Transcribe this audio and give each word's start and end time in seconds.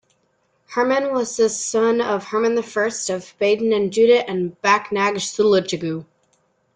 Hermann 0.69 1.13
was 1.13 1.37
the 1.37 1.47
son 1.47 2.01
of 2.01 2.23
Hermann 2.23 2.57
I 2.57 3.13
of 3.13 3.35
Baden 3.37 3.71
and 3.71 3.93
Judit 3.93 4.27
of 4.27 4.59
Backnang-Sulichgau. 4.63 6.07